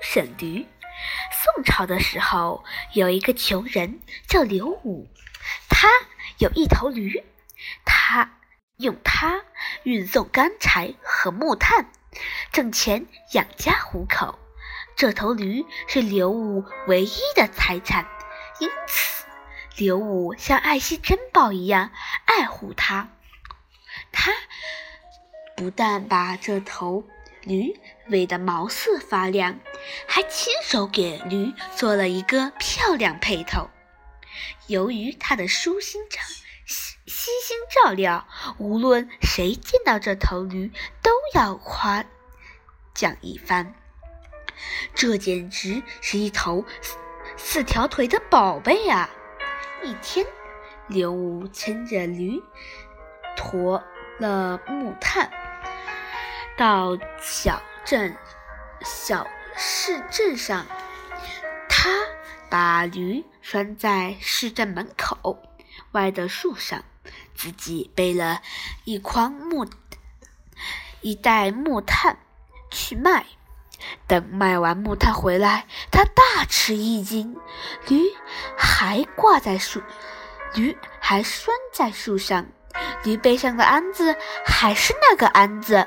[0.00, 0.66] 审驴。
[1.30, 5.08] 宋朝的时候，有一个穷人叫刘武，
[5.68, 5.88] 他
[6.38, 7.24] 有一头驴，
[7.84, 8.38] 他
[8.78, 9.42] 用它
[9.84, 11.90] 运送干柴和木炭，
[12.52, 14.38] 挣钱养家糊口。
[14.96, 18.08] 这头驴是刘武唯一的财产，
[18.58, 19.24] 因此
[19.76, 21.92] 刘武像爱惜珍宝一样
[22.24, 23.08] 爱护它。
[24.10, 24.32] 他
[25.56, 27.04] 不但把这头
[27.42, 27.78] 驴
[28.08, 29.58] 喂得毛色发亮，
[30.06, 33.68] 还亲手给驴做了一个漂亮配头。
[34.66, 36.20] 由于他的舒心照
[36.66, 40.70] 悉悉心照料，无论谁见到这头驴，
[41.02, 42.04] 都要夸
[42.94, 43.74] 奖一番。
[44.94, 46.96] 这简直是一头四
[47.36, 49.08] 四条腿的宝贝啊！
[49.82, 50.26] 一天，
[50.88, 52.42] 刘武牵着驴，
[53.36, 53.82] 驮
[54.18, 55.30] 了木炭，
[56.58, 58.16] 到小镇、
[58.82, 59.24] 小
[59.56, 60.66] 市镇上。
[61.68, 61.88] 他
[62.50, 65.38] 把驴拴在市镇门口
[65.92, 66.82] 外的树上，
[67.36, 68.42] 自己背了
[68.84, 69.64] 一筐木、
[71.00, 72.18] 一袋木炭
[72.72, 73.24] 去卖。
[74.08, 77.36] 等卖完木炭回来，他大吃一惊，
[77.86, 78.02] 驴
[78.56, 79.80] 还挂在树，
[80.54, 82.46] 驴还拴在树上，
[83.04, 85.86] 驴背上的鞍子还是那个鞍子，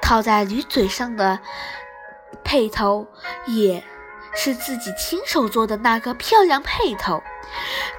[0.00, 1.40] 套在驴嘴上的
[2.44, 3.06] 配头
[3.46, 3.84] 也
[4.34, 7.22] 是自己亲手做的那个漂亮配头，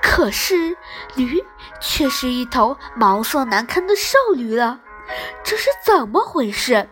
[0.01, 0.77] 可是
[1.15, 1.43] 驴
[1.81, 4.81] 却是一头毛色难看的瘦驴了。
[5.43, 6.89] 这是怎么回事？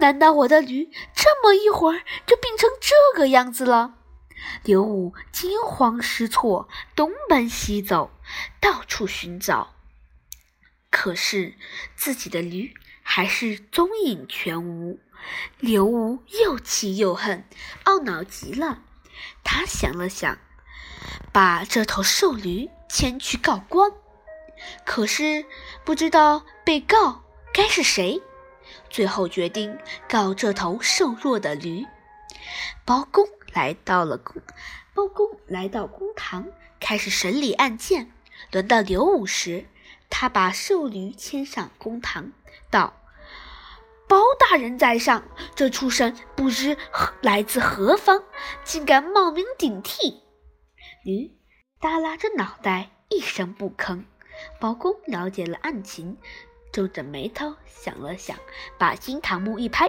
[0.00, 3.94] 难道我的驴这么一会儿就变成这个样子了？
[4.64, 8.10] 刘武惊慌失措，东奔西走，
[8.60, 9.74] 到处寻找，
[10.90, 11.54] 可是
[11.94, 12.74] 自己的驴
[13.12, 15.00] 还是踪影全无。
[15.58, 17.44] 刘武又气又恨，
[17.84, 18.78] 懊恼极了。
[19.42, 20.38] 他想了想，
[21.32, 23.90] 把这头瘦驴牵去告官，
[24.86, 25.44] 可是
[25.84, 27.24] 不知道被告。
[27.52, 28.22] 该是谁？
[28.88, 29.76] 最后决定
[30.08, 31.84] 告这头瘦弱的驴。
[32.84, 34.40] 包公来到了公，
[34.94, 36.46] 包公来到公堂，
[36.78, 38.12] 开始审理案件。
[38.52, 39.66] 轮到刘武时，
[40.08, 42.30] 他把瘦驴牵上公堂，
[42.70, 42.94] 道
[44.10, 45.22] ：“包大人在上，
[45.54, 46.76] 这畜生不知
[47.22, 48.24] 来自何方，
[48.64, 50.20] 竟敢冒名顶替。”
[51.06, 51.30] 驴
[51.80, 54.02] 耷拉着脑袋，一声不吭。
[54.58, 56.18] 包公了解了案情。
[56.72, 58.36] 皱着眉头想了想，
[58.78, 59.88] 把金堂木一拍，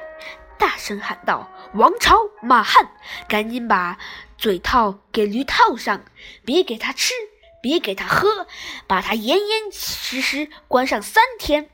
[0.59, 2.91] 大声喊道：“王朝马汉，
[3.27, 3.97] 赶紧把
[4.37, 6.05] 嘴套给驴套上，
[6.45, 7.13] 别给他吃，
[7.59, 8.45] 别给他喝，
[8.85, 11.69] 把他严严实实关上三天。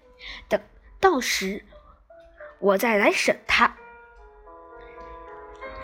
[0.47, 0.61] 等
[0.99, 1.65] 到时，
[2.59, 3.75] 我再来审他。”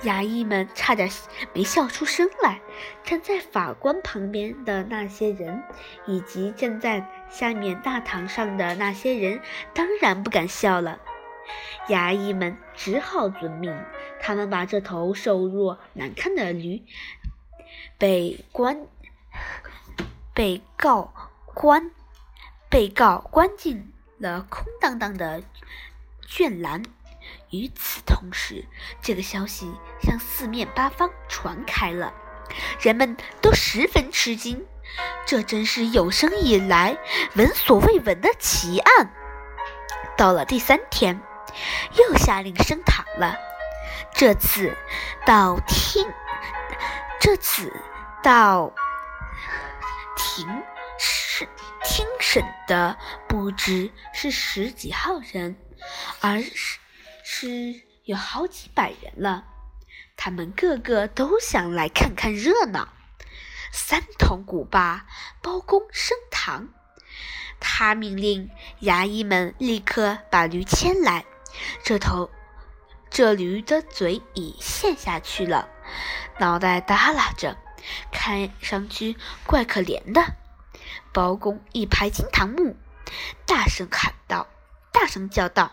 [0.03, 1.09] 衙役们差点
[1.53, 2.59] 没笑出声来。
[3.03, 5.63] 站在法官旁边的那些人，
[6.05, 9.41] 以及站在下面大堂上的那些人，
[9.73, 10.99] 当然不敢笑了。
[11.87, 13.77] 衙役们只好遵命。
[14.19, 16.81] 他们把这头瘦弱难看的驴，
[17.97, 18.85] 被关、
[20.33, 21.13] 被告
[21.53, 21.91] 关、
[22.69, 25.43] 被告关进了空荡荡的
[26.27, 26.83] 圈栏。
[27.51, 28.65] 与此同时，
[29.01, 32.13] 这个消息向四面八方传开了，
[32.81, 34.65] 人们都十分吃惊。
[35.25, 36.97] 这真是有生以来
[37.35, 39.13] 闻所未闻的奇案。
[40.17, 41.21] 到了第三天，
[41.97, 43.35] 又下令升堂了。
[44.13, 44.75] 这次
[45.25, 46.05] 到听，
[47.19, 47.71] 这次
[48.21, 48.73] 到
[50.17, 50.47] 庭
[50.99, 51.47] 审
[51.83, 52.97] 听审的
[53.27, 55.55] 不知是十几号人，
[56.21, 56.79] 而是。
[57.25, 59.45] 是有好几百人了，
[60.17, 62.89] 他们个个都想来看看热闹。
[63.71, 65.07] 三通鼓罢，
[65.41, 66.67] 包公升堂，
[67.61, 68.49] 他命令
[68.81, 71.25] 衙役们立刻把驴牵来。
[71.81, 72.29] 这头
[73.09, 75.69] 这驴的嘴已陷下去了，
[76.39, 77.57] 脑袋耷拉着，
[78.11, 79.15] 看上去
[79.45, 80.35] 怪可怜的。
[81.13, 82.75] 包公一拍惊堂木，
[83.45, 84.47] 大声喊道
[85.03, 85.69] ：“大声叫道！”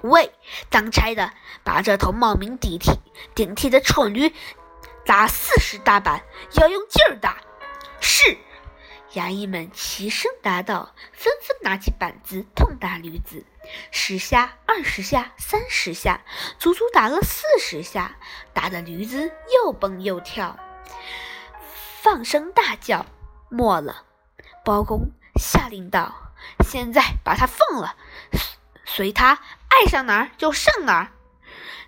[0.00, 0.32] 喂，
[0.70, 2.98] 当差的，把这头冒名顶替、
[3.34, 4.32] 顶替的蠢驴
[5.04, 6.22] 打四十大板，
[6.52, 7.36] 要用劲儿打。
[8.00, 8.38] 是，
[9.12, 13.44] 衙役们齐声答道，纷纷拿起板子痛打驴子，
[13.90, 16.22] 十下、二十下、三十下，
[16.58, 18.16] 足足打了四十下，
[18.54, 20.58] 打得驴子又蹦又跳，
[22.00, 23.04] 放声大叫。
[23.50, 24.04] 没了，
[24.64, 26.14] 包公下令道
[26.60, 27.96] ：“现在把他放了，
[28.84, 29.38] 随他。”
[29.68, 31.12] 爱上哪儿就上哪儿。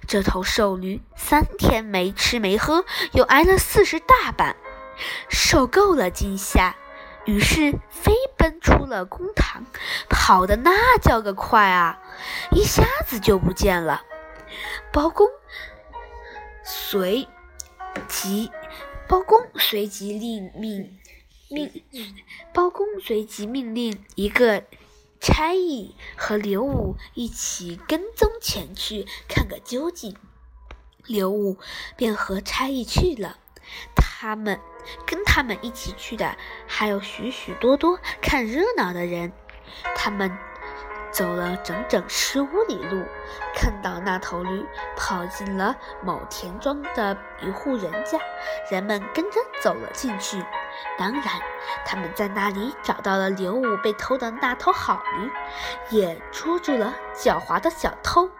[0.07, 4.55] 这头瘦驴三天没吃没喝，又挨了四十大板，
[5.29, 6.77] 受够了惊吓，
[7.25, 9.65] 于是飞奔出了公堂，
[10.09, 11.99] 跑的那叫个快啊！
[12.53, 14.03] 一下子就不见了。
[14.93, 15.29] 包公
[16.63, 17.27] 随
[18.07, 18.53] 即，
[19.09, 20.99] 包公随即令命
[21.49, 21.83] 命，
[22.53, 24.65] 包公随即命令一个。
[25.23, 30.17] 差役和刘武一起跟踪前去看个究竟，
[31.05, 31.59] 刘武
[31.95, 33.37] 便和差役去了。
[33.95, 34.59] 他们
[35.07, 39.31] 跟他们一起去的还有许许多多看热闹的人。
[39.95, 40.35] 他们。
[41.21, 43.05] 走了整整十五里路，
[43.55, 48.19] 看到那头驴跑进了某田庄的一户人家，
[48.71, 50.43] 人们跟着走了进去。
[50.97, 51.25] 当然，
[51.85, 55.31] 他们在那里找到了刘武被偷的那头好驴，
[55.95, 58.31] 也捉住了狡猾的小偷。